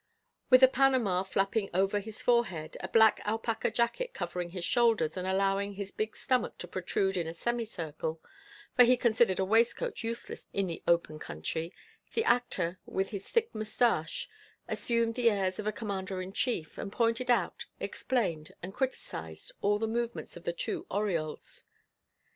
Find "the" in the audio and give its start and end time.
10.65-10.81, 12.15-12.23, 15.13-15.29, 19.77-19.85, 20.45-20.53